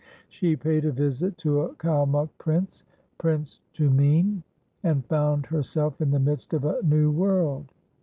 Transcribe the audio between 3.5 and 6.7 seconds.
Tumene, and found herself in the midst of